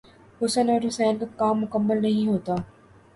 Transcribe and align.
حسن 0.41 0.69
اور 0.69 0.87
حسین 0.87 1.17
کا 1.17 1.25
کام 1.37 1.59
مکمل 1.61 2.01
نہیں 2.01 2.27
ہوتا۔ 2.27 2.55